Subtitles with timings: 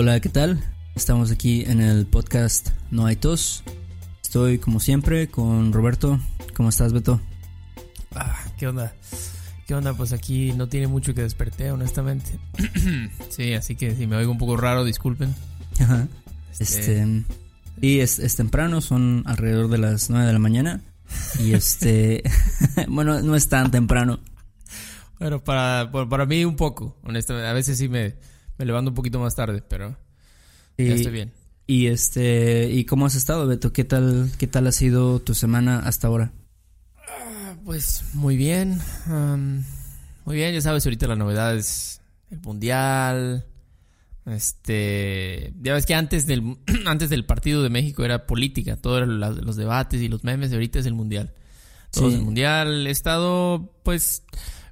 [0.00, 0.62] Hola, ¿qué tal?
[0.94, 3.64] Estamos aquí en el podcast No hay tos.
[4.22, 6.20] Estoy como siempre con Roberto.
[6.54, 7.20] ¿Cómo estás, Beto?
[8.14, 8.94] Ah, ¿qué onda?
[9.66, 9.94] ¿Qué onda?
[9.94, 12.38] Pues aquí no tiene mucho que desperté, honestamente.
[13.28, 15.34] sí, así que si me oigo un poco raro, disculpen.
[15.80, 16.06] Ajá.
[16.60, 17.24] Este,
[17.80, 20.80] y es, es temprano, son alrededor de las 9 de la mañana.
[21.40, 22.22] Y este,
[22.88, 24.20] bueno, no es tan temprano.
[25.18, 27.48] Bueno, para, para mí un poco, honestamente.
[27.48, 28.14] A veces sí me,
[28.58, 29.96] me levanto un poquito más tarde, pero
[30.76, 31.32] ya estoy bien.
[31.66, 33.72] Y este, ¿y cómo has estado, Beto?
[33.72, 36.32] ¿Qué tal, qué tal ha sido tu semana hasta ahora?
[36.96, 38.78] Ah, Pues muy bien.
[40.24, 43.46] muy bien, ya sabes, ahorita la novedad es el mundial.
[44.26, 46.56] Este, ya ves que antes del
[46.86, 50.86] antes del partido de México era política, todos los debates y los memes, ahorita es
[50.86, 51.34] el mundial.
[51.90, 52.14] Todo Sí.
[52.14, 52.86] es el mundial.
[52.86, 54.24] He estado, pues,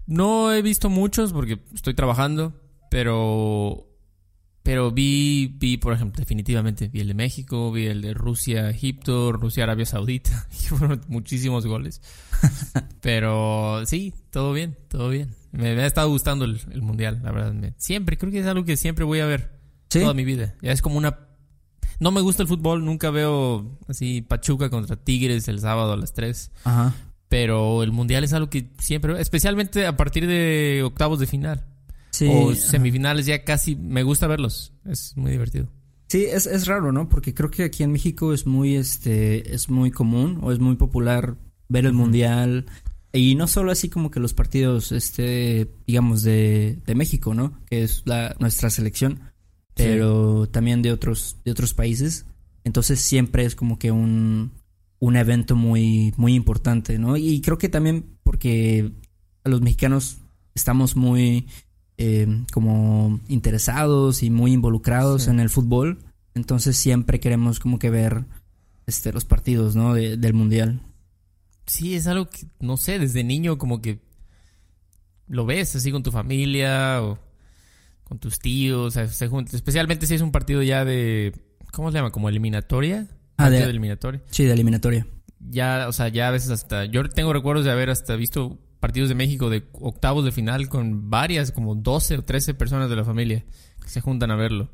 [0.06, 2.60] no he visto muchos porque estoy trabajando,
[2.90, 3.85] pero
[4.66, 9.30] pero vi, vi, por ejemplo, definitivamente vi el de México, vi el de Rusia, Egipto,
[9.30, 12.02] Rusia, Arabia Saudita, y fueron muchísimos goles.
[13.00, 15.30] Pero sí, todo bien, todo bien.
[15.52, 17.52] Me, me ha estado gustando el, el mundial, la verdad.
[17.52, 19.52] Me- siempre, creo que es algo que siempre voy a ver
[19.88, 20.00] Sí.
[20.00, 20.54] toda mi vida.
[20.62, 21.20] Ya es como una...
[22.00, 26.12] No me gusta el fútbol, nunca veo así Pachuca contra Tigres el sábado a las
[26.12, 26.50] 3.
[26.64, 26.92] Ajá.
[27.28, 31.64] Pero el mundial es algo que siempre, especialmente a partir de octavos de final
[32.16, 32.26] Sí.
[32.28, 32.60] o ajá.
[32.60, 34.72] semifinales, ya casi me gusta verlos.
[34.84, 35.70] Es muy divertido.
[36.08, 37.08] Sí, es, es raro, ¿no?
[37.08, 40.76] Porque creo que aquí en México es muy, este, es muy común o es muy
[40.76, 41.36] popular
[41.68, 42.66] ver el mundial
[43.12, 47.60] y no solo así como que los partidos, este, digamos de, de México, ¿no?
[47.66, 49.32] Que es la nuestra selección,
[49.74, 52.24] pero también de otros, de otros países.
[52.64, 54.52] Entonces siempre es como que un,
[54.98, 57.16] un evento muy, muy importante, ¿no?
[57.16, 58.92] Y creo que también porque
[59.44, 60.18] a los mexicanos
[60.54, 61.46] estamos muy
[61.98, 65.30] eh, como interesados y muy involucrados Sí.
[65.30, 65.98] en el fútbol.
[66.34, 68.24] Entonces siempre queremos como que ver
[68.86, 69.94] este, los partidos, ¿no?
[69.94, 70.80] De- del mundial.
[71.66, 74.00] Sí, es algo que, no sé, desde niño como que
[75.28, 77.18] lo ves así con tu familia o
[78.04, 81.32] con tus tíos, se juntan- especialmente si es un partido ya de,
[81.72, 82.12] ¿cómo se llama?
[82.12, 83.08] Como eliminatoria.
[83.36, 84.22] Ah, de eliminatoria.
[84.30, 85.06] Sí, de eliminatoria.
[85.38, 89.08] Ya, o sea, ya a veces hasta, yo tengo recuerdos de haber hasta visto partidos
[89.08, 93.04] de México de octavos de final con varias, como 12 o 13 personas de la
[93.04, 93.44] familia
[93.82, 94.70] que se juntan a verlo.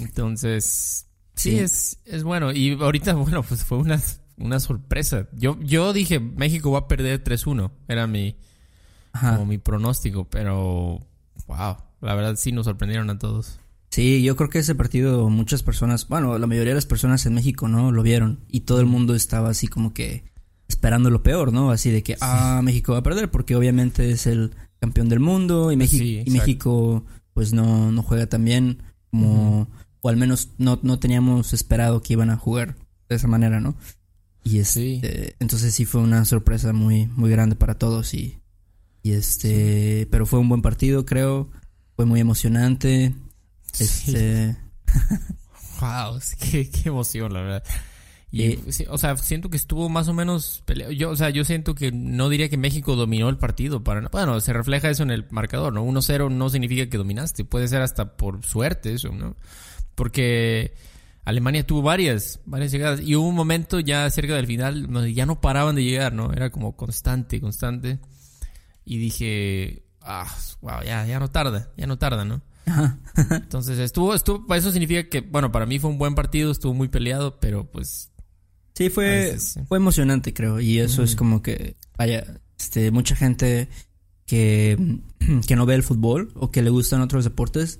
[0.00, 1.58] Entonces, sí, Sí.
[1.58, 2.52] Es, es bueno.
[2.52, 4.00] Y ahorita, bueno, pues fue una,
[4.36, 5.28] una sorpresa.
[5.32, 7.70] Yo, yo dije, México va a perder 3-1.
[7.88, 8.36] Era mi,
[9.12, 9.34] Ajá.
[9.34, 11.06] como mi pronóstico, pero,
[11.46, 13.58] wow, la verdad sí nos sorprendieron a todos.
[13.94, 17.34] Sí, yo creo que ese partido muchas personas, bueno, la mayoría de las personas en
[17.34, 17.92] México, ¿no?
[17.92, 20.24] Lo vieron y todo el mundo estaba así como que
[20.66, 21.70] esperando lo peor, ¿no?
[21.70, 24.50] Así de que, ah, México va a perder porque obviamente es el
[24.80, 26.30] campeón del mundo y, México Sí, y.
[26.32, 27.04] México
[27.34, 29.68] pues no, no juega tan bien como,
[30.00, 32.74] o al menos no, no teníamos esperado que iban a jugar
[33.08, 33.76] de esa manera, ¿no?
[34.42, 34.94] Y Sí.
[35.02, 38.40] este, entonces sí fue una sorpresa muy, muy grande para todos y,
[39.04, 41.48] y este, pero fue un buen partido, creo,
[41.94, 43.14] fue muy emocionante.
[43.78, 44.56] Este,
[45.80, 47.64] Wow, qué, qué emoción, la verdad.
[48.30, 48.58] Y, Eh,
[48.88, 50.90] o sea, siento que estuvo más o menos peleado.
[50.92, 53.84] Yo, o sea, yo siento que no diría que México dominó el partido.
[53.84, 55.84] Para, bueno, se refleja eso en el marcador, ¿no?
[55.84, 57.44] 1-0 no significa que dominaste.
[57.44, 59.36] Puede ser hasta por suerte eso, ¿no?
[59.94, 60.74] Porque
[61.24, 63.00] Alemania tuvo varias, varias llegadas.
[63.02, 66.32] Y hubo un momento ya cerca del final donde ya no paraban de llegar, ¿no?
[66.32, 68.00] Era como constante, constante.
[68.84, 70.26] Y dije, ah,
[70.60, 72.42] wow, ya, ya no tarda, ya no tarda, ¿no?
[72.66, 72.98] Ajá.
[73.30, 76.88] Entonces estuvo, estuvo, eso significa que, bueno, para mí fue un buen partido, estuvo muy
[76.88, 78.10] peleado, pero pues
[78.74, 80.60] Sí, fue, veces, fue emocionante, creo.
[80.60, 83.68] Y eso es como que, vaya, este, mucha gente
[84.26, 85.00] que,
[85.46, 87.78] que no ve el fútbol o que le gustan otros deportes.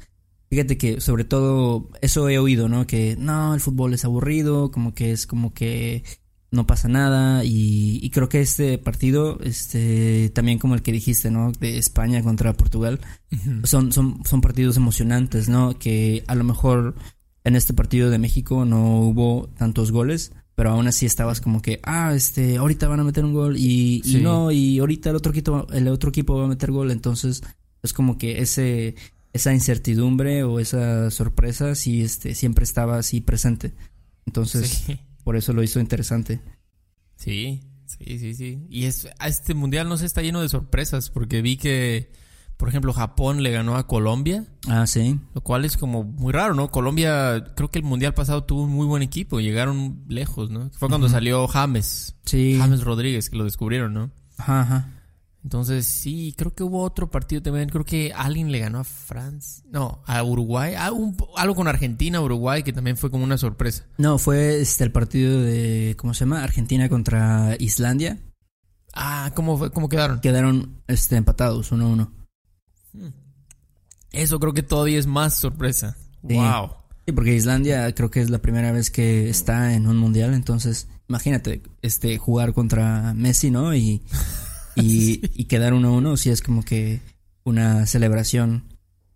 [0.50, 2.87] Fíjate que sobre todo eso he oído, ¿no?
[2.87, 6.05] Que no, el fútbol es aburrido, como que es como que
[6.55, 7.45] no pasa nada.
[7.45, 11.53] Y, y creo que este partido, este, también como el que dijiste, ¿no?
[11.53, 13.01] De España contra Portugal,
[13.65, 15.79] son, son, son partidos emocionantes, ¿no?
[15.79, 16.95] Que a lo mejor
[17.45, 21.81] en este partido de México no hubo tantos goles, pero aún así estabas como que,
[21.83, 25.33] ah, este, ahorita van a meter un gol y, y no, y ahorita el otro
[25.33, 27.43] equipo, el otro equipo va a meter gol, entonces
[27.83, 28.95] es como que ese,
[29.33, 33.75] esa incertidumbre o esa sorpresa sí, este, siempre estaba así presente.
[34.27, 36.41] Entonces, sí, por eso lo hizo interesante.
[37.17, 38.67] sí, sí, sí, sí.
[38.71, 42.11] Y es, a este mundial no se está lleno de sorpresas, porque vi que,
[42.56, 45.19] por ejemplo, Japón le ganó a Colombia, Ah, sí.
[45.35, 46.71] lo cual es como muy raro, ¿no?
[46.71, 50.71] Colombia, creo que el mundial pasado tuvo un muy buen equipo, llegaron lejos, ¿no?
[50.71, 52.56] Fue cuando salió James, Sí.
[52.59, 54.11] James Rodríguez, que lo descubrieron, ¿no?
[54.38, 54.88] Ajá, ajá.
[55.44, 57.69] Entonces, sí, creo que hubo otro partido también.
[57.69, 59.62] Creo que alguien le ganó a Francia.
[59.70, 60.75] No, a Uruguay.
[60.76, 63.85] Ah, un- algo con Argentina, Uruguay, que también fue como una sorpresa.
[63.99, 66.43] No, fue este el partido de, ¿cómo se llama?
[66.43, 68.19] Argentina contra Islandia.
[68.94, 69.70] Ah, ¿cómo, fue?
[69.70, 70.20] ¿cómo quedaron?
[70.20, 72.11] Quedaron este, empatados, 1-1.
[74.12, 75.97] Eso creo que todavía es más sorpresa.
[76.26, 76.35] Sí.
[76.37, 76.70] Wow.
[77.06, 80.88] Sí, porque Islandia creo que es la primera vez que está en un mundial, entonces
[81.06, 83.75] imagínate, este, jugar contra Messi, ¿no?
[83.75, 84.00] Y,
[84.76, 87.00] y, y quedar 1-1, sí es como que
[87.44, 88.65] una celebración.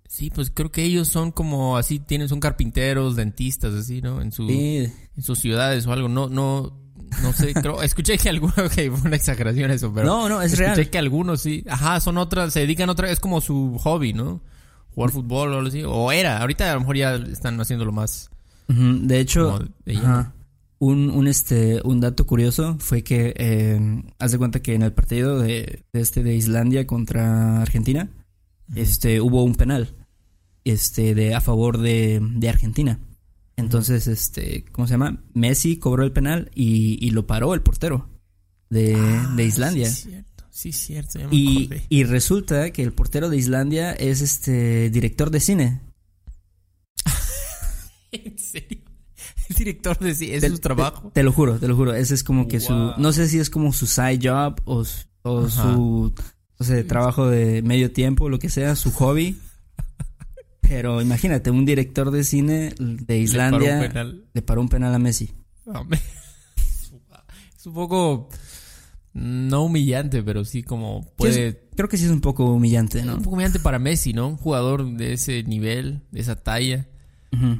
[0.09, 4.23] Sí, pues creo que ellos son como así, tienen, son carpinteros, dentistas, así, ¿no?
[4.23, 6.09] En, su, Sí, en sus ciudades o algo.
[6.09, 6.79] No, no,
[7.23, 10.07] no sé, creo, escuché que algunos, ok, fue una exageración eso, pero.
[10.07, 10.91] no, no, es escuché real.
[10.91, 11.63] que algunos sí.
[11.69, 14.41] Ajá, son otras, se dedican a otra, es como su hobby, ¿no?
[14.95, 15.83] Jugar fútbol o algo así.
[15.85, 18.31] O era, ahorita a lo mejor ya están haciéndolo más.
[18.67, 20.33] De hecho, Como ajá,
[20.79, 24.93] un, un, este, un dato curioso fue que, eh, haz de cuenta que en el
[24.93, 28.11] partido de, de este de Islandia contra Argentina,
[28.75, 29.95] este, hubo un penal,
[30.65, 33.01] este, de, a favor de, de Argentina.
[33.57, 35.25] Entonces, este, ¿cómo se llama?
[35.35, 38.09] Messi cobró el penal y, y lo paró el portero
[38.71, 39.91] de, Ah, de Islandia.
[39.91, 40.45] Sí, cierto.
[40.51, 41.19] Sí, cierto.
[41.19, 45.81] me Y, y resulta que el portero de Islandia es este director de cine.
[48.13, 48.88] ¿En serio?
[49.49, 51.09] El director de es Te- su trabajo.
[51.09, 51.95] Te, te lo juro, te lo juro.
[51.95, 52.73] Ese es como que su.
[52.73, 55.51] No sé si es como su side job o, su- o Ajá.
[55.75, 56.15] su.
[56.61, 59.39] No sé, trabajo de medio tiempo, lo que sea, su hobby.
[60.61, 64.25] Pero imagínate, un director de cine de Islandia Le paró un penal.
[64.35, 65.33] le paró un penal a Messi.
[67.57, 68.29] Es un poco.
[69.15, 71.47] No humillante, pero sí como Sí, puede.
[71.49, 73.15] es- creo que sí es un poco humillante, ¿no?
[73.17, 74.29] Un poco humillante para Messi, ¿no?
[74.29, 76.87] Un jugador de ese nivel, de esa talla.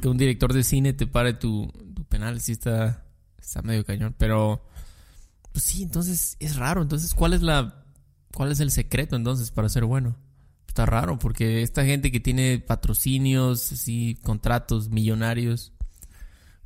[0.01, 3.05] Que un director de cine te pare tu, tu penal, sí está,
[3.39, 4.15] está medio cañón.
[4.17, 4.65] Pero.
[5.51, 6.81] Pues sí, entonces es raro.
[6.81, 7.83] Entonces, ¿cuál es la.
[8.33, 10.15] ¿Cuál es el secreto entonces para ser bueno?
[10.67, 15.73] Está raro, porque esta gente que tiene patrocinios, así, contratos millonarios,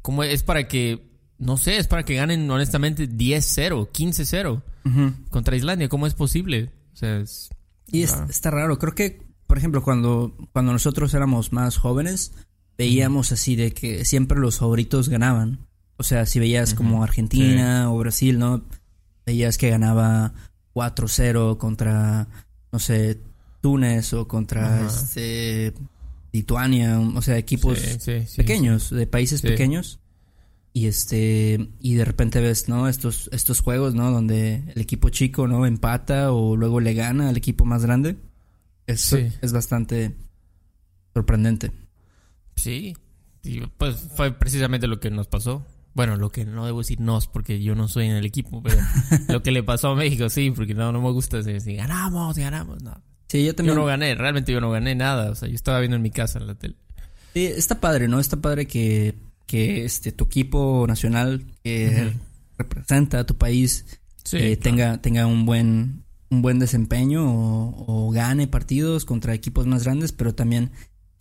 [0.01, 1.09] ¿cómo es para que,
[1.39, 5.13] no sé, es para que ganen honestamente 10-0, 15-0 Ujú.
[5.29, 5.87] contra Islandia?
[5.89, 6.73] ¿Cómo es posible?
[6.93, 7.49] O sea, es
[7.87, 8.27] Y es- raro.
[8.29, 8.77] está raro.
[8.77, 12.33] Creo que, por ejemplo, cuando, cuando nosotros éramos más jóvenes,
[12.77, 15.59] veíamos así de que siempre los favoritos ganaban.
[15.97, 18.63] O sea, si veías como Argentina o Brasil, ¿no?
[19.25, 20.33] Veías que ganaba
[20.73, 22.27] 4-0 contra,
[22.71, 23.19] no sé,
[23.61, 25.73] Túnez o contra este,
[26.31, 29.99] Lituania, o sea, equipos Sí, sí, sí, pequeños, de países pequeños.
[30.75, 32.89] Y este, y de repente ves, ¿no?
[32.89, 34.09] Estos, estos juegos, ¿no?
[34.09, 35.67] Donde el equipo chico, ¿no?
[35.67, 38.17] Empata o luego le gana al equipo más grande.
[38.87, 40.15] Eso es bastante
[41.13, 41.71] sorprendente.
[42.55, 42.95] Sí,
[43.43, 45.65] y pues fue precisamente lo que nos pasó.
[45.95, 48.77] Bueno, lo que no debo decir nos, porque yo no soy en el equipo, pero
[49.27, 52.81] lo que le pasó a México, sí, porque no, no me gusta decir, ganamos, ganamos,
[52.81, 52.99] no.
[53.27, 53.77] Sí, yo Yo también.
[53.77, 56.39] no gané, realmente yo no gané nada, o sea, yo estaba viendo en mi casa
[56.39, 56.75] en la tele.
[57.33, 58.19] Sí, está padre, ¿no?
[58.19, 59.15] Está padre que,
[59.47, 62.13] que este, tu equipo nacional que
[62.57, 63.85] representa a tu país
[64.23, 64.61] Sí, eh, claro.
[64.61, 70.11] tenga, tenga un buen un buen desempeño o, o gane partidos contra equipos más grandes,
[70.11, 70.71] pero también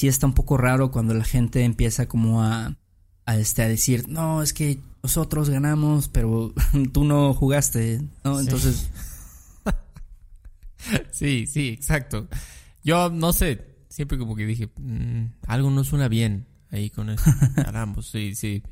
[0.02, 2.76] sí está un poco raro cuando la gente empieza como a,
[3.24, 6.52] a, este, a decir, no, es que nosotros ganamos, pero
[6.92, 8.38] tú no jugaste, ¿no?
[8.38, 8.44] Sí.
[8.44, 8.90] Entonces,
[11.12, 12.26] Sí, sí, exacto.
[12.82, 17.22] Yo no sé, siempre como que dije, "Mm, algo no suena bien ahí con eso.
[17.54, 18.64] Caramba, sí, sí.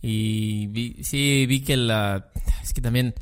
[0.00, 2.30] Y vi, sí, vi que la...
[2.62, 3.14] Es que también,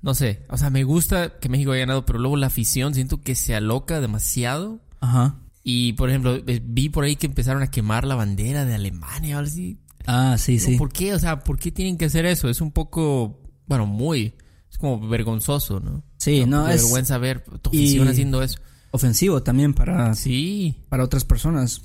[0.00, 3.20] no sé, o sea, me gusta que México haya ganado, pero luego la afición siento
[3.20, 4.78] que se aloca demasiado.
[5.00, 5.40] ajá.
[5.66, 9.36] Y, por ejemplo, eh, vi por ahí que empezaron a quemar la bandera de Alemania
[9.36, 9.80] o algo así.
[10.06, 10.76] Ah, sí, sí.
[10.76, 11.14] ¿Por qué?
[11.14, 12.48] O sea, ¿por qué tienen que hacer eso?
[12.50, 14.34] Es un poco, bueno, muy...
[14.70, 16.02] Es como vergonzoso, ¿no?
[16.18, 18.58] Sí, Un no, poco de es vergüenza ver tu afición y- haciendo eso.
[18.90, 21.80] ofensivo también para, Sí, para otras personas.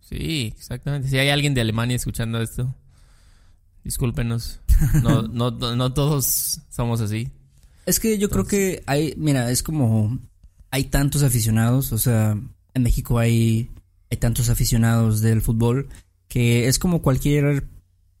[0.00, 1.08] sí, exactamente.
[1.08, 2.74] Si hay alguien de Alemania escuchando esto,
[3.84, 4.60] discúlpenos.
[5.02, 7.28] No, no, no, no todos somos así.
[7.84, 10.18] Es que yo creo que hay, mira, es como
[10.70, 12.38] hay tantos aficionados, o sea,
[12.74, 13.70] en México hay
[14.10, 15.88] hay tantos aficionados del fútbol
[16.28, 17.68] que es como cualquier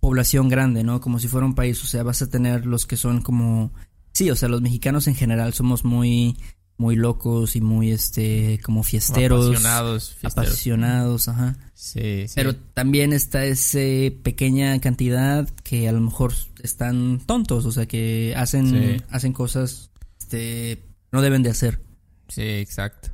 [0.00, 1.00] población grande, ¿no?
[1.00, 3.72] Como si fuera un país, o sea, vas a tener los que son como
[4.12, 6.36] sí, o sea, los mexicanos en general somos muy
[6.76, 10.48] muy locos y muy este como fiesteros, Apasionados, fiesteros.
[10.48, 11.58] apasionados, ajá.
[11.74, 12.32] Sí, sí.
[12.34, 13.78] Pero también está esa
[14.22, 19.04] pequeña cantidad que a lo mejor están tontos, o sea, que hacen, Sí.
[19.10, 21.80] hacen cosas este no deben de hacer.
[22.28, 23.10] Sí, exacto.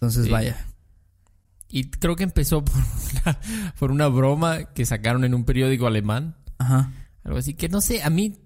[0.00, 0.30] Entonces, Sí.
[0.30, 0.64] vaya.
[1.70, 3.40] Y creo que empezó por una,
[3.78, 6.36] por una broma que sacaron en un periódico alemán.
[6.58, 6.92] Ajá.
[7.24, 8.36] Algo así que no sé, a mí,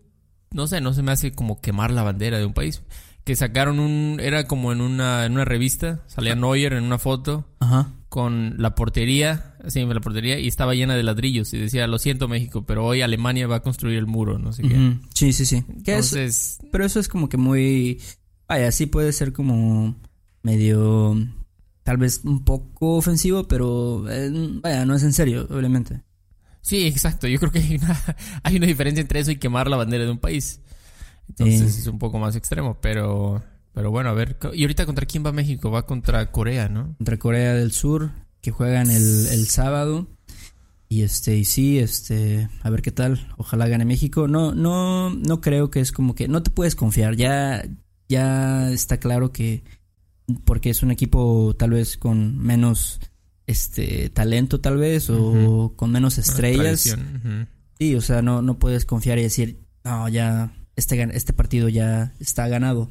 [0.51, 2.83] no sé, no se me hace como quemar la bandera de un país.
[3.25, 7.47] Que sacaron un, era como en una, en una revista, salía Neuer en una foto,
[7.61, 7.93] Ajá.
[8.09, 11.55] con la portería, sí, la portería, y estaba llena de ladrillos.
[11.55, 14.63] Y decía, lo siento México, pero hoy Alemania va a construir el muro, no sé
[14.65, 14.99] qué.
[15.15, 15.63] Sí, sí, sí.
[15.69, 18.01] Entonces, pero eso es como que muy...
[18.49, 19.95] Vaya, sí puede ser como
[20.43, 21.17] medio...
[21.83, 24.09] Tal vez un poco ofensivo, pero...
[24.11, 24.31] eh,
[24.63, 26.03] vaya, no es en serio, obviamente.
[26.61, 27.27] sí, exacto.
[27.27, 28.01] Yo creo que hay una,
[28.45, 30.61] hay una diferencia entre eso y quemar la bandera de un país.
[31.29, 34.37] Entonces es un poco más extremo, pero, pero bueno, a ver.
[34.53, 35.71] ¿Y ahorita contra quién va México?
[35.71, 36.95] Va contra Corea, ¿no?
[36.99, 38.11] Contra Corea del Sur,
[38.41, 40.09] que juegan el, el sábado.
[40.89, 43.27] Y este, y sí, este, a ver qué tal.
[43.39, 44.29] Ojalá gane México.
[44.29, 47.17] No, no, no creo que es como que no te puedes confiar.
[47.17, 47.65] Ya,
[48.11, 49.65] ya está claro que
[50.37, 53.01] porque es un equipo tal vez con menos
[53.47, 56.87] este talento tal vez o con menos estrellas.
[56.97, 57.47] Ujú.
[57.79, 62.15] Sí, o sea, no, no puedes confiar y decir, no, ya, este, este partido ya
[62.21, 62.91] está ganado.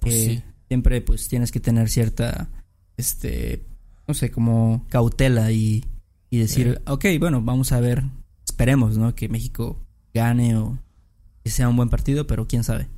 [0.00, 0.42] Pues Eh, sí.
[0.68, 2.48] Siempre, pues, tienes que tener cierta,
[2.96, 3.66] este,
[4.08, 5.84] no sé, como cautela y,
[6.30, 8.02] y decir, ok, bueno, vamos a ver,
[8.44, 9.14] esperemos, ¿no?
[9.14, 9.78] Que México
[10.12, 10.78] gane o
[11.44, 12.88] que sea un buen partido, pero quién sabe.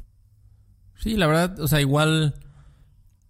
[0.99, 2.35] Sí, la verdad, o sea, igual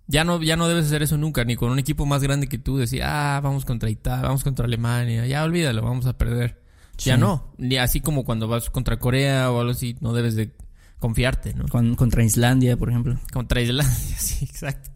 [0.09, 2.59] ya no, ya no debes hacer eso nunca, ni con un equipo más grande que
[2.59, 6.63] tú, decir, ah, vamos contra Italia, vamos contra Alemania, ya olvídalo, vamos a perder.
[6.99, 10.55] Ya no, ni así como cuando vas contra Corea o algo así, no debes de
[10.99, 11.67] confiarte, ¿no?
[11.69, 13.19] Con- contra Islandia, por ejemplo.
[13.33, 14.91] Contra Islandia, sí, exacto.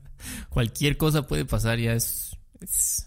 [0.49, 2.37] Cualquier cosa puede pasar, ya es...
[2.61, 3.07] es-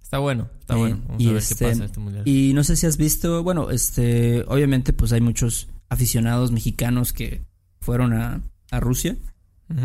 [0.00, 1.00] está bueno, está bueno.
[1.08, 2.22] Vamos y a ver este, qué pasa este mundial.
[2.28, 7.42] Y no sé si has visto, bueno, este, obviamente, pues hay muchos aficionados mexicanos que
[7.80, 9.16] fueron a, a Rusia.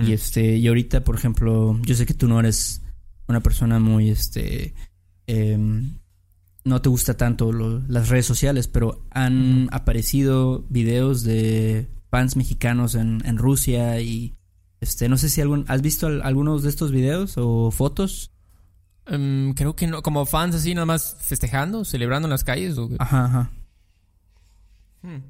[0.05, 2.83] Y este, y ahorita, por ejemplo, yo sé que tú no eres
[3.27, 4.75] una persona muy, este,
[5.25, 5.97] em,
[6.63, 12.93] no te gusta tanto lo- las redes sociales, pero han aparecido videos de fans mexicanos
[12.93, 14.35] en, en Rusia y,
[14.81, 18.29] este, no sé si algún, ¿has visto al- algunos de estos videos o fotos?
[19.07, 22.77] Em, creo que no, como fans así, nada más festejando, celebrando en las calles.
[22.99, 23.51] Ajá, ajá.
[25.01, 25.21] Hmm.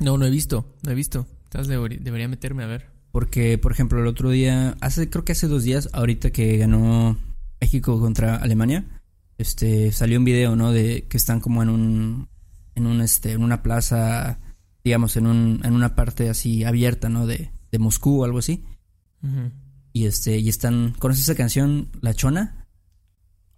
[0.00, 1.26] No, no he visto, no he visto.
[1.44, 1.68] Entonces
[2.02, 2.90] debería meterme a ver.
[3.12, 7.16] Porque, por ejemplo, el otro día, hace, creo que hace dos días, ahorita que ganó
[7.60, 8.86] México contra Alemania,
[9.38, 10.70] este, salió un video, ¿no?
[10.72, 12.28] De que están como en un,
[12.74, 14.38] en un, este, en una plaza,
[14.84, 17.26] digamos, en un, en una parte así abierta, ¿no?
[17.26, 18.64] De, de Moscú o algo así.
[19.92, 22.66] Y este, y están, ¿conoces esa canción, La Chona?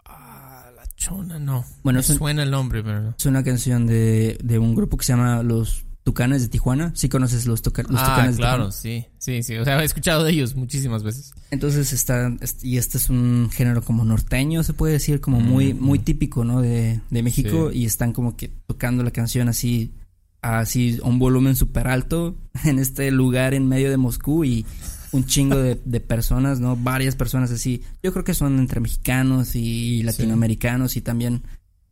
[0.05, 1.65] Ah, la chona, no.
[1.83, 3.15] Bueno, Me es un- suena el nombre, pero no.
[3.19, 6.93] Es una canción de, de un grupo que se llama Los Tucanes de Tijuana.
[6.97, 8.73] ¿Sí conoces los, Tuca- los ah, Tucanes de claro, Tijuana?
[8.73, 9.57] sí, sí, sí.
[9.57, 11.33] O sea, he escuchado de ellos muchísimas veces.
[11.51, 15.75] Entonces está, est- y este es un género como norteño, se puede decir, como muy,
[15.75, 15.81] Mm.
[15.81, 16.61] muy típico, ¿no?
[16.61, 17.79] De, de México, Sí.
[17.81, 19.93] y están como que tocando la canción así,
[20.41, 24.67] así, a un volumen súper alto, en este lugar en medio de Moscú, y
[25.13, 26.75] un chingo de, de personas, ¿no?
[26.75, 27.83] Varias personas así.
[28.03, 31.43] Yo creo que son entre mexicanos y latinoamericanos, y también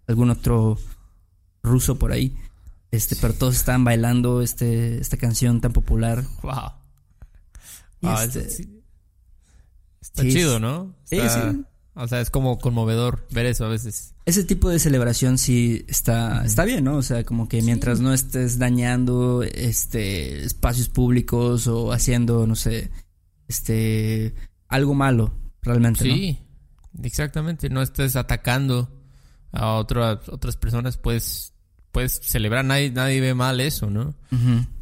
[0.09, 0.79] algún otro
[1.63, 2.35] ruso por ahí.
[2.91, 6.25] Este, pero todos estaban bailando este, esta canción tan popular.
[6.43, 6.73] Wow.
[8.03, 8.77] Wow, este- es- sí.
[10.01, 10.61] Está Sí, chido, sí.
[10.63, 10.95] ¿no?
[11.05, 11.63] Sí, Está- sí.
[11.95, 14.15] O sea, es como conmovedor ver eso a veces.
[14.25, 16.97] Ese tipo de celebración sí está, está bien, ¿no?
[16.97, 22.91] O sea, como que mientras no estés dañando este espacios públicos o haciendo, no sé,
[23.49, 24.35] este
[24.69, 26.15] algo malo, realmente, ¿no?
[26.15, 26.39] Sí,
[27.03, 27.69] exactamente.
[27.69, 28.89] No estés atacando
[29.53, 31.53] a otras otras personas, pues
[31.93, 32.65] puedes celebrar.
[32.65, 34.15] Nadie, nadie ve mal eso, ¿no?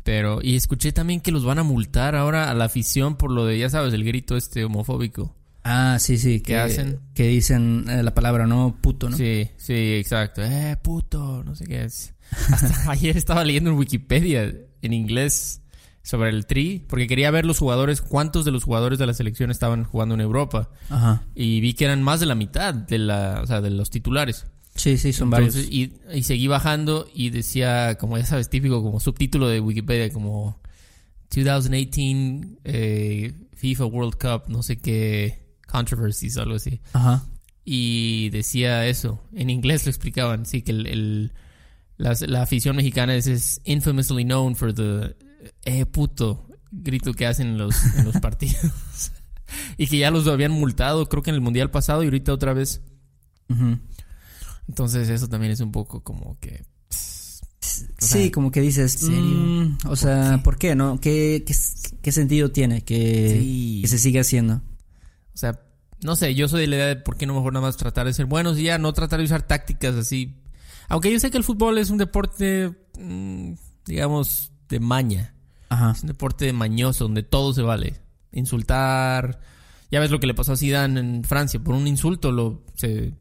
[0.02, 3.44] Pero, y escuché también que los van a multar ahora a la afición por lo
[3.44, 5.34] de, ya sabes, el grito este homofóbico.
[5.64, 7.00] Ah, sí, sí, que hacen?
[7.14, 8.78] que dicen eh, la palabra, ¿no?
[8.80, 9.16] Puto, ¿no?
[9.16, 10.42] Sí, sí, exacto.
[10.42, 12.14] Eh, puto, no sé qué es.
[12.50, 14.50] Hasta ayer estaba leyendo en Wikipedia
[14.80, 15.60] en inglés
[16.02, 19.50] sobre el tri, porque quería ver los jugadores, cuántos de los jugadores de la selección
[19.50, 20.70] estaban jugando en Europa.
[20.88, 21.22] Ajá.
[21.34, 24.46] Y vi que eran más de la mitad de la, o sea, de los titulares.
[24.78, 25.92] Sí, sí, son Entonces, varios.
[26.14, 30.61] y, y seguí bajando y decía, como ya sabes, típico como subtítulo de Wikipedia, como
[31.35, 36.80] 2018 eh, FIFA World Cup, no sé qué, controversies, algo así.
[36.92, 37.25] Ajá.
[37.64, 41.32] Y decía eso, en inglés lo explicaban, sí, que el, el-
[41.97, 45.16] las- la, afición mexicana es, es infamously known for the
[45.64, 49.11] eh puto grito que hacen en los, en los partidos.
[49.76, 52.52] y que ya los habían multado, creo que en el mundial pasado y ahorita otra
[52.52, 52.80] vez.
[53.49, 53.78] Ujú.
[54.68, 56.64] Entonces eso también es un poco como que...
[56.90, 56.94] O
[57.98, 59.22] Sí, como que dices, ¿en serio?
[59.25, 60.42] mm, o sea, qué?
[60.42, 61.00] ¿por qué, no?
[61.00, 61.54] ¿Qué, qué,
[62.02, 63.78] qué sentido tiene que, Sí.
[63.82, 64.54] que se siga haciendo?
[65.34, 65.60] O sea,
[66.02, 68.06] no sé, yo soy de la idea de por qué no mejor nada más tratar
[68.06, 70.37] de ser buenos y ya no tratar de usar tácticas así.
[70.88, 73.52] Aunque yo sé que el fútbol es un deporte, mm,
[73.87, 75.34] digamos, de maña.
[75.68, 75.92] Ajá.
[75.92, 78.00] Es un deporte mañoso donde todo se vale.
[78.32, 79.40] Insultar,
[79.90, 81.58] Ya ves lo que le pasó a Zidane en Francia.
[81.60, 82.62] Por un insulto lo...
[82.75, 83.14] Se,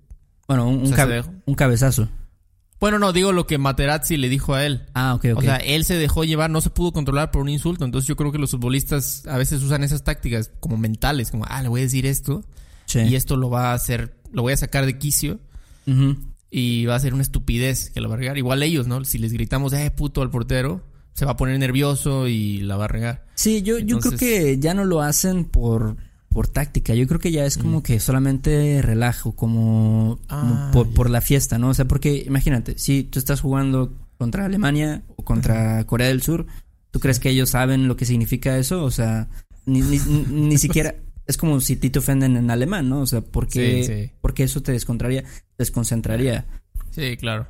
[0.48, 1.34] Bueno, un, un O sea, cabe- se dejó.
[1.46, 2.10] un cabezazo.
[2.80, 4.86] bueno, no, digo lo que Materazzi le dijo a él.
[4.94, 5.38] Ah, ok, ok.
[5.40, 7.86] O sea, él se dejó llevar, no se pudo controlar por un insulto.
[7.86, 11.62] Entonces yo creo que los futbolistas a veces usan esas tácticas como mentales, como, ah,
[11.62, 12.46] le voy a decir esto
[12.86, 13.00] Sí.
[13.00, 15.40] y esto lo va a hacer, lo voy a sacar de quicio
[15.88, 16.16] Ujú.
[16.50, 18.38] y va a ser una estupidez que la va a regar.
[18.38, 19.04] Igual ellos, ¿no?
[19.04, 22.86] Si les gritamos, eh, puto al portero, se va a poner nervioso y la va
[22.86, 23.26] a regar.
[23.36, 25.98] Sí, yo, yo creo que ya no lo hacen por,
[26.38, 26.94] por táctica.
[26.94, 30.58] Yo creo que ya es como que solamente relajo, como, como Mm.
[30.58, 31.70] Ah, por, por la fiesta, ¿no?
[31.70, 36.46] O sea, porque imagínate, si tú estás jugando contra Alemania o contra Corea del Sur,
[36.92, 38.84] ¿tú crees que ellos saben lo que significa eso?
[38.84, 39.30] O sea,
[39.66, 40.94] ni, ni, ni- ni siquiera...
[41.26, 43.02] Es como si te ofenden en alemán, ¿no?
[43.02, 44.12] O sea, porque, Sí, sí.
[44.22, 45.24] porque eso te descontraría,
[45.58, 46.46] desconcentraría.
[46.92, 47.48] Sí, claro.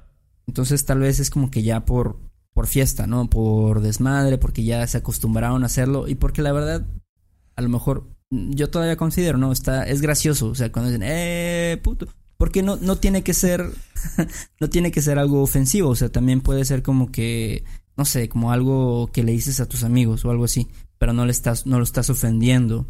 [0.47, 2.21] Entonces tal vez es como que ya por,
[2.53, 3.29] por fiesta, ¿no?
[3.29, 6.87] Por desmadre, porque ya se acostumbraron a hacerlo y porque la verdad,
[7.57, 9.51] a lo mejor, mm, yo todavía considero, ¿no?
[9.51, 12.07] Está, es gracioso, o sea, cuando dicen, eh, puto.
[12.37, 13.65] Porque no, no tiene que ser,
[14.59, 17.63] no tiene que ser algo ofensivo, o sea, también puede ser como que,
[17.95, 20.67] no sé, como algo que le dices a tus amigos o algo así,
[20.97, 22.85] pero no le estás, no lo estás ofendiendo.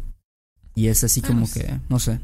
[0.74, 2.20] Y es así como que, no sé,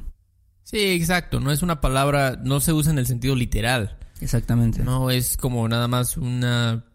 [0.64, 1.40] Sí, exacto.
[1.40, 3.96] No es una palabra, no se usa en el sentido literal.
[4.20, 4.82] exactamente.
[4.82, 6.86] No, es como nada más una...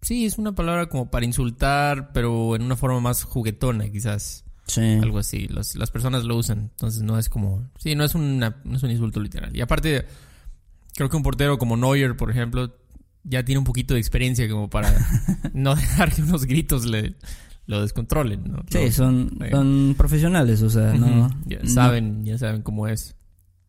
[0.00, 4.44] Sí, es una palabra como para insultar, pero en una forma más juguetona, quizás.
[4.68, 4.80] Sí.
[5.02, 5.48] Algo así.
[5.48, 6.70] Las, las personas lo usan.
[6.72, 7.68] Entonces no es como...
[7.78, 9.54] Sí, no es, una, no es un insulto literal.
[9.56, 10.06] Y aparte,
[10.94, 12.76] creo que un portero como Neuer, por ejemplo,
[13.24, 14.94] ya tiene un poquito de experiencia como para
[15.54, 17.14] no dejar que unos gritos le,
[17.66, 18.62] lo descontrolen, ¿no?
[18.70, 19.50] Sí, son, sí.
[19.50, 21.28] son profesionales, o sea, no.
[21.46, 23.14] Ya no- saben, ya saben cómo es.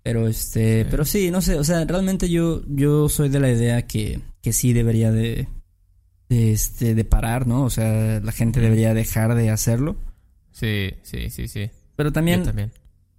[0.04, 0.88] Pero este, Sí.
[0.90, 4.54] pero sí, no sé, o sea, realmente yo, yo soy de la idea que, que
[4.54, 5.50] sí debería de,
[6.30, 7.64] de este, de parar, ¿no?
[7.64, 9.98] O sea, la gente debería dejar de hacerlo.
[10.52, 11.70] Sí, sí, sí, sí.
[11.96, 12.44] Pero Yo también,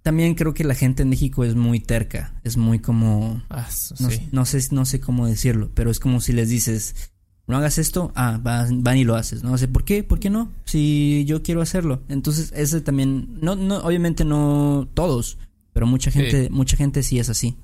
[0.03, 0.35] también.
[0.35, 3.93] creo que la gente en México es muy terca, es muy como, Ah, sí.
[3.99, 7.11] no, no sé, no sé cómo decirlo, pero es como si les dices,
[7.47, 9.57] no hagas esto, ah, van, van y lo haces, ¿no?
[9.57, 10.03] Sea, ¿por qué?
[10.03, 10.51] ¿Por qué no?
[10.65, 12.03] Si yo quiero hacerlo.
[12.09, 15.37] Entonces, ese también, no, no, obviamente no todos,
[15.73, 16.19] pero mucha Sí.
[16.19, 17.57] gente, mucha gente sí es así.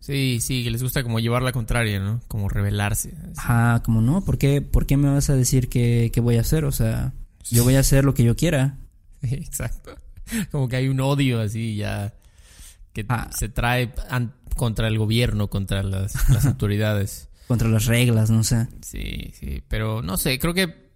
[0.00, 2.20] Sí, sí, que les gusta como llevar la contraria, ¿no?
[2.28, 3.14] Como rebelarse.
[3.22, 3.32] así.
[3.36, 6.40] Ajá, como no, ¿por qué, ¿por qué me vas a decir qué, qué voy a
[6.40, 6.64] hacer?
[6.64, 7.12] O sea,
[7.50, 8.78] yo voy a hacer lo que yo quiera.
[9.22, 9.94] Sí, exacto.
[10.50, 12.14] Como que hay un odio así ya
[12.92, 13.30] que Ah.
[13.36, 13.92] se trae
[14.56, 17.28] contra el gobierno, contra las, las autoridades.
[17.48, 18.68] Contra las reglas, no sé.
[18.82, 20.90] Sí, sí, pero no sé, creo que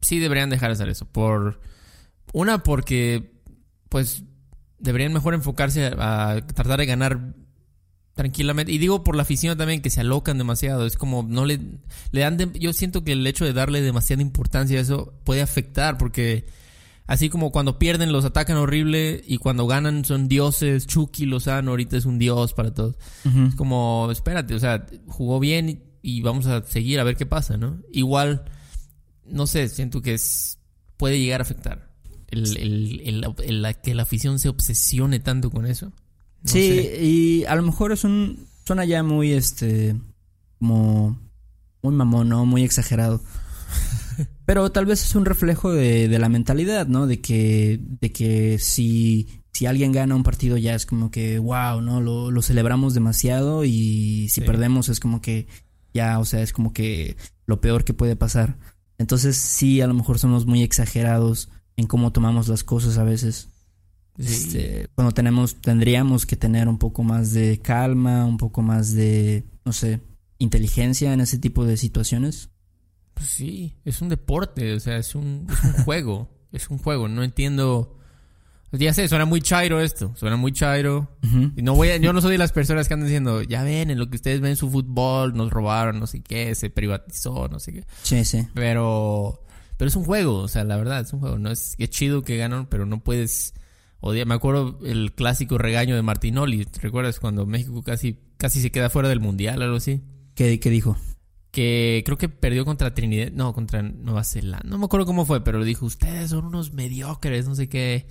[0.00, 1.06] sí deberían dejar de hacer eso.
[1.06, 1.60] Por
[2.32, 3.32] una, porque
[3.88, 4.24] pues
[4.78, 7.34] deberían mejor enfocarse a, a tratar de ganar
[8.14, 8.72] tranquilamente.
[8.72, 10.86] Y digo por la afición también que se alocan demasiado.
[10.86, 11.60] Es como no le,
[12.10, 12.36] le dan.
[12.36, 16.44] de- yo siento que el hecho de darle demasiada importancia a eso puede afectar porque
[17.06, 20.86] así como cuando pierden los atacan horrible y cuando ganan son dioses.
[20.86, 22.96] Chucky Lozano ahorita es un dios para todos.
[23.48, 27.26] Es como, espérate, o sea, jugó bien y, y vamos a seguir a ver qué
[27.26, 27.78] pasa, ¿no?
[27.92, 28.44] Igual,
[29.26, 30.58] no sé, siento que es,
[30.96, 31.90] puede llegar a afectar.
[32.28, 35.92] El, el, el- el- la- que la afición se obsesione tanto con eso.
[36.44, 36.98] No sí, sé.
[37.04, 38.46] y a lo mejor es un.
[38.64, 39.96] Suena ya muy, este.
[40.58, 41.18] Como.
[41.82, 42.46] Muy mamón, ¿no?
[42.46, 43.22] Muy exagerado.
[44.46, 47.06] Pero tal vez es un reflejo de, de la mentalidad, ¿no?
[47.06, 47.80] De que.
[48.00, 49.28] De que si.
[49.52, 52.00] Si alguien gana un partido ya es como que, wow, ¿no?
[52.00, 54.46] Lo, lo celebramos demasiado y si Sí.
[54.46, 55.46] perdemos es como que
[55.92, 58.56] ya, o sea, es como que lo peor que puede pasar.
[58.96, 63.48] Entonces sí, a lo mejor somos muy exagerados en cómo tomamos las cosas a veces.
[64.18, 64.24] Sí.
[64.26, 69.44] Este, cuando tenemos, tendríamos que tener un poco más de calma, un poco más de,
[69.64, 70.00] no sé,
[70.38, 72.50] inteligencia en ese tipo de situaciones.
[73.14, 76.28] Pues sí, es un deporte, o sea, es un, es un juego.
[76.52, 77.98] Es un juego, no entiendo.
[78.72, 81.16] Ya sé, suena muy chairo esto, suena muy chairo.
[81.56, 83.90] Y no voy a- yo no soy de las personas que andan diciendo, ya ven,
[83.90, 87.58] en lo que ustedes ven su fútbol, nos robaron, no sé qué, se privatizó, no
[87.58, 87.84] sé qué.
[88.02, 88.46] Sí, sí.
[88.54, 89.42] Pero,
[89.76, 91.38] pero es un juego, o sea, la verdad, es un juego.
[91.38, 93.52] No es, es chido que ganan, pero no puedes
[94.02, 94.26] odiar.
[94.26, 98.90] Me acuerdo el clásico regaño de Martinoli, ¿te recuerdas cuando México casi, casi se queda
[98.90, 100.02] fuera del mundial, algo así?
[100.34, 100.96] ¿Qué, qué dijo?
[101.50, 104.66] Que creo que perdió contra Trinidad, no, contra Nueva Zelanda.
[104.66, 108.06] No me acuerdo cómo fue, pero dijo, ustedes son unos mediocres, no sé qué.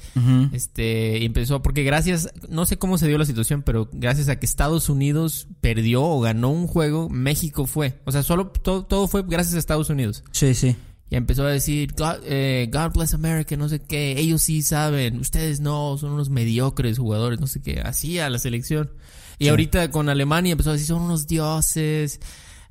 [0.54, 4.38] Este, y empezó, porque gracias, no sé cómo se dio la situación, pero gracias a
[4.38, 8.00] que Estados Unidos perdió o ganó un juego, México fue.
[8.06, 10.24] O sea, solo todo, todo fue gracias a Estados Unidos.
[10.32, 10.76] Sí, sí.
[11.12, 15.20] Y empezó a decir, God, eh, God bless America, no sé qué, ellos sí saben,
[15.20, 18.92] ustedes no, son unos mediocres jugadores, no sé qué, así a la selección.
[19.38, 19.50] Y Sí.
[19.50, 22.20] ahorita con Alemania empezó a decir, son unos dioses,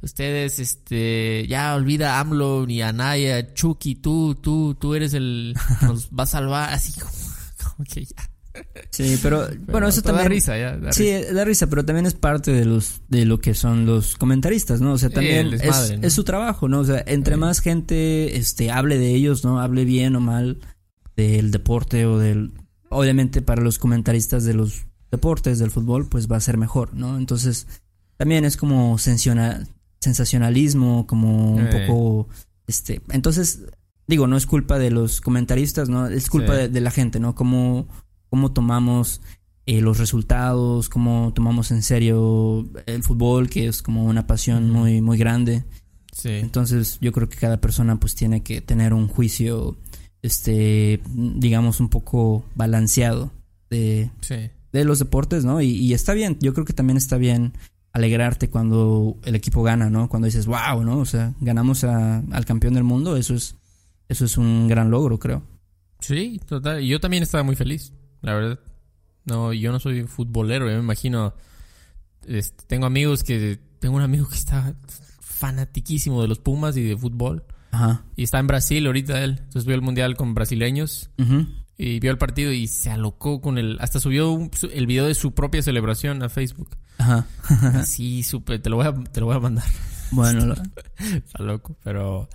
[0.00, 5.54] ustedes, este, ya olvida a AMLO ni a Naya, Chucky, tú, tú, tú eres el,
[5.82, 7.12] nos va a salvar, así como,
[7.62, 8.30] como que ya.
[8.90, 10.30] Sí, pero, bueno, eso Pero da también...
[10.40, 10.76] risa, ya.
[10.76, 11.32] da Sí, risa.
[11.32, 14.92] da risa, pero también es parte de los de lo que son los comentaristas, ¿no?
[14.94, 16.06] O sea, también es, desmadre, ¿no?
[16.06, 16.80] es su trabajo, ¿no?
[16.80, 17.40] O sea, entre Sí.
[17.40, 19.60] más gente este hable de ellos, ¿no?
[19.60, 20.58] Hable bien o mal
[21.16, 22.52] del deporte o del
[22.88, 27.16] obviamente para los comentaristas de los deportes del fútbol, pues va a ser mejor, ¿no?
[27.18, 27.66] Entonces,
[28.16, 29.64] también es como sensiona-
[30.00, 31.86] sensacionalismo, como un Eh.
[31.86, 32.28] poco
[32.66, 33.60] este, entonces
[34.06, 36.06] digo, no es culpa de los comentaristas, ¿no?
[36.08, 36.58] Es culpa Sí.
[36.62, 37.34] de, de la gente, ¿no?
[37.36, 37.86] Cómo
[38.30, 39.20] cómo tomamos
[39.66, 45.00] eh, los resultados, cómo tomamos en serio el fútbol, que es como una pasión muy,
[45.02, 45.64] muy grande.
[46.12, 46.30] Sí.
[46.30, 49.76] Entonces yo creo que cada persona pues tiene que tener un juicio,
[50.22, 53.30] este, digamos, un poco balanceado
[53.70, 54.50] de, Sí.
[54.72, 55.60] de los deportes, ¿no?
[55.60, 57.52] Y, y está bien, yo creo que también está bien
[57.92, 60.08] alegrarte cuando el equipo gana, ¿no?
[60.08, 60.98] Cuando dices, wow, ¿no?
[60.98, 63.56] O sea, ganamos a- al campeón del mundo, eso es,
[64.08, 65.42] eso es un gran logro, creo.
[66.00, 66.82] Sí, total.
[66.82, 68.60] Yo también estaba muy feliz, la verdad.
[69.24, 71.34] No, yo no soy futbolero, yo me imagino.
[72.26, 73.58] este, tengo amigos que.
[73.80, 74.74] Tengo un amigo que está
[75.20, 77.44] fanatiquísimo de los Pumas y de fútbol.
[77.70, 78.04] Ajá.
[78.16, 79.36] Y está en Brasil ahorita él.
[79.38, 81.10] Entonces vio el mundial con brasileños.
[81.78, 83.78] Y vio el partido y se alocó con el.
[83.80, 86.76] Hasta subió un- el video de su propia celebración a Facebook.
[86.98, 87.26] Ajá.
[87.74, 88.60] Así, súper.
[88.60, 89.64] Te lo voy a, te lo voy a mandar.
[90.10, 90.56] Bueno, lo-
[91.16, 91.76] Está loco.
[91.82, 92.28] Pero.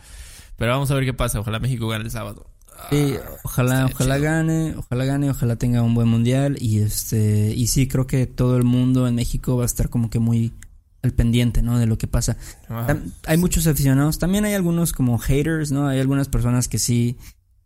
[0.58, 1.39] Pero vamos a ver qué pasa.
[1.39, 2.50] Ojalá México gane el sábado.
[2.90, 4.24] Sí, ojalá, estaría ojalá chido.
[4.32, 8.58] gane, ojalá gane, ojalá tenga un buen mundial y este y sí creo que todo
[8.58, 10.54] el mundo en México va a estar como que muy
[11.02, 11.78] al pendiente, ¿no?
[11.80, 12.38] De lo que pasa.
[12.70, 15.88] Ah, Tam- hay muchos aficionados, también hay algunos como haters, ¿no?
[15.88, 17.18] Hay algunas personas que sí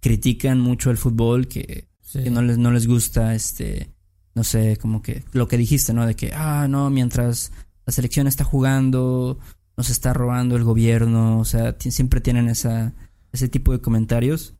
[0.01, 2.23] critican mucho el fútbol, que, sí.
[2.23, 3.89] que no les no les gusta, este,
[4.35, 6.05] no sé, como que lo que dijiste, ¿no?
[6.05, 7.51] De que ah no, mientras
[7.85, 9.39] la selección está jugando
[9.75, 12.93] nos está robando el gobierno, o sea, siempre tienen esa
[13.31, 14.55] ese tipo de comentarios,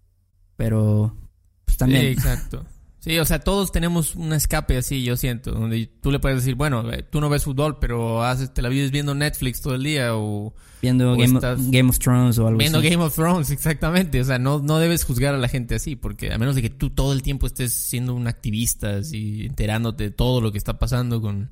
[0.60, 1.16] pero
[1.64, 2.66] pues también Sí, exacto.
[3.00, 6.56] Sí, o sea, todos tenemos un escape así, yo siento, donde tú le puedes decir,
[6.56, 9.84] bueno, eh, tú no ves fútbol, pero haces, te la vives viendo Netflix todo el
[9.84, 12.90] día o viendo o Game, of Thrones o algo viendo así.
[12.90, 14.20] Game of Thrones, exactamente.
[14.20, 16.70] O sea, no, no debes juzgar a la gente así, porque a menos de que
[16.70, 20.78] tú todo el tiempo estés siendo un activista, así, enterándote de todo lo que está
[20.78, 21.48] pasando con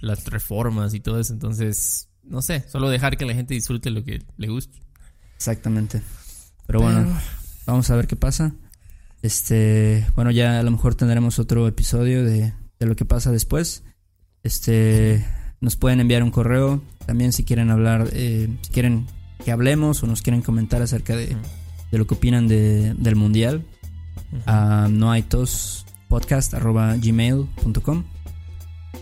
[0.00, 4.02] las reformas y todo eso, entonces, no sé, solo dejar que la gente disfrute lo
[4.02, 4.78] que le guste.
[5.36, 6.00] Exactamente.
[6.66, 7.20] Pero bueno,
[7.66, 8.54] vamos a ver qué pasa.
[9.22, 13.84] Este, bueno, ya a lo mejor tendremos otro episodio de, de lo que pasa después.
[14.42, 15.24] Este,
[15.60, 19.06] nos pueden enviar un correo también si quieren hablar, eh, si quieren
[19.44, 21.36] que hablemos o nos quieren comentar acerca de,
[21.90, 23.64] de lo que opinan de, del mundial.
[24.46, 28.04] A no hay tos podcast arroba gmail.com.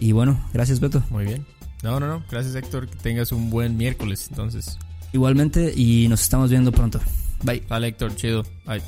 [0.01, 1.03] Y bueno, gracias Beto.
[1.11, 1.46] Muy bien.
[1.83, 2.25] No, no, no.
[2.31, 2.88] Gracias, Héctor.
[2.88, 4.79] Que tengas un buen miércoles, entonces.
[5.12, 7.01] Igualmente y nos estamos viendo pronto.
[7.42, 7.62] Bye.
[7.68, 8.14] Dale, Héctor.
[8.14, 8.44] Chido.
[8.66, 8.83] Bye.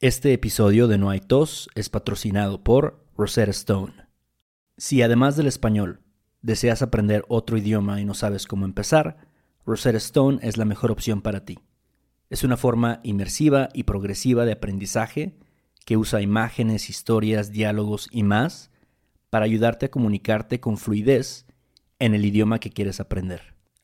[0.00, 3.92] Este episodio de No hay tos es patrocinado por Rosetta Stone.
[4.76, 6.00] Si además del español
[6.40, 9.18] deseas aprender otro idioma y no sabes cómo empezar,
[9.64, 11.60] Rosetta Stone es la mejor opción para ti.
[12.30, 15.38] Es una forma inmersiva y progresiva de aprendizaje
[15.84, 18.70] que usa imágenes, historias, diálogos y más
[19.30, 21.46] para ayudarte a comunicarte con fluidez
[21.98, 23.51] en el idioma que quieres aprender.